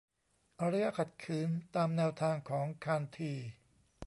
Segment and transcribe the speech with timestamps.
[0.59, 3.33] อารยะขัดขืน ตามแนวทางของคานธี